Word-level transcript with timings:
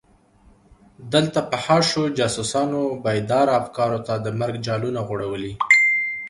دلته 1.13 1.39
فحاشو 1.49 2.03
جاسوسانو 2.17 2.81
بېداره 3.03 3.53
افکارو 3.61 3.99
ته 4.07 4.13
د 4.25 4.27
مرګ 4.39 4.55
جالونه 4.65 5.01
غوړولي. 5.07 5.53